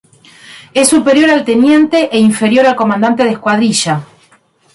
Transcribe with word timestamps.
Es 0.73 0.87
superior 0.89 1.29
al 1.29 1.45
Teniente 1.45 2.09
e 2.11 2.17
inferior 2.17 2.65
al 2.65 2.75
Comandante 2.75 3.23
de 3.23 3.29
Escuadrilla. 3.33 4.01